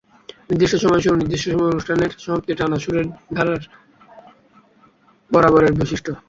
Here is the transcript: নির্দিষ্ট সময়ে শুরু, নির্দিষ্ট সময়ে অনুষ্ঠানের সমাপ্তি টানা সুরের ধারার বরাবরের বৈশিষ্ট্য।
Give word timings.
নির্দিষ্ট 0.49 0.75
সময়ে 0.75 1.03
শুরু, 1.03 1.15
নির্দিষ্ট 1.15 1.45
সময়ে 1.45 1.71
অনুষ্ঠানের 1.71 2.11
সমাপ্তি 2.17 2.51
টানা 2.55 2.77
সুরের 2.79 3.05
ধারার 3.35 3.61
বরাবরের 5.31 5.73
বৈশিষ্ট্য। 5.77 6.11